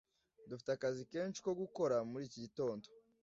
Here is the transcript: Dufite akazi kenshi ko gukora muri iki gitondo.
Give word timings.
Dufite 0.49 0.69
akazi 0.73 1.01
kenshi 1.11 1.39
ko 1.45 1.51
gukora 1.61 1.95
muri 2.09 2.23
iki 2.29 2.39
gitondo. 2.45 2.85